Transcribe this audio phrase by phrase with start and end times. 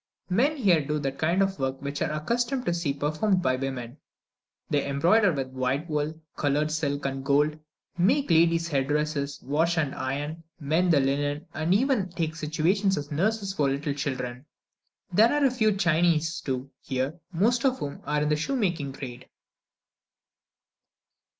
[0.31, 3.55] Men here do that kind of work which we are accustomed to see performed by
[3.55, 3.97] women.
[4.67, 7.59] They embroider with white wool, coloured silk, and gold;
[7.99, 13.11] make ladies' head dresses, wash and iron, mend the linen, and even take situations as
[13.11, 14.47] nurses for little children.
[15.13, 19.29] There are a few Chinese, too, here, most of whom are in the shoemaking trade.